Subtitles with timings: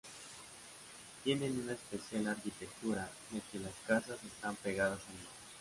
[1.23, 5.33] Tienen una especial arquitectura ya que las casas están pegadas al mar.